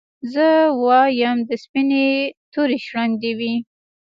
[0.33, 0.47] زه
[0.83, 2.07] وايم د سپيني
[2.53, 3.53] توري شړنګ دي وي